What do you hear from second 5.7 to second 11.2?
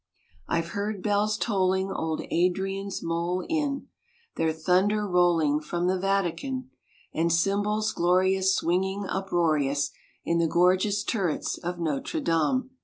the Vatican; And cymbals glorious swinging uproarious In the gorgeous